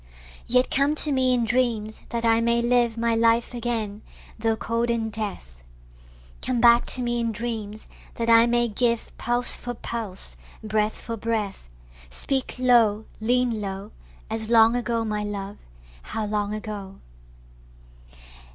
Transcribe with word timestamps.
Yet 0.47 0.71
come 0.71 0.95
to 0.95 1.11
me 1.11 1.31
in 1.31 1.45
dreams, 1.45 2.01
that 2.09 2.25
I 2.25 2.41
may 2.41 2.59
live 2.59 2.97
My 2.97 3.13
life 3.13 3.53
again 3.53 4.01
tho' 4.39 4.55
cold 4.55 4.89
in 4.89 5.11
death: 5.11 5.59
Come 6.41 6.59
back 6.59 6.87
to 6.87 7.03
me 7.03 7.19
in 7.19 7.31
dreams, 7.31 7.85
that 8.15 8.27
I 8.27 8.47
may 8.47 8.67
give 8.67 9.15
Pulse 9.19 9.55
for 9.55 9.75
pulse, 9.75 10.35
breath 10.63 10.99
for 10.99 11.17
breath: 11.17 11.69
Speak 12.09 12.55
low, 12.57 13.05
lean 13.19 13.61
low, 13.61 13.91
As 14.27 14.49
long 14.49 14.75
ago, 14.75 15.05
my 15.05 15.23
love, 15.23 15.57
how 16.01 16.25
long 16.25 16.51
ago. 16.51 16.95